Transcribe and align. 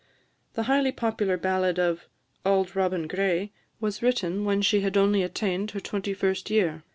The 0.55 0.63
highly 0.63 0.91
popular 0.91 1.37
ballad 1.37 1.77
of 1.77 2.07
"Auld 2.43 2.75
Robin 2.75 3.07
Gray" 3.07 3.51
was 3.79 4.01
written 4.01 4.45
when 4.45 4.63
she 4.63 4.81
had 4.81 4.97
only 4.97 5.21
attained 5.21 5.69
her 5.71 5.79
twenty 5.79 6.15
first 6.15 6.49
year. 6.49 6.81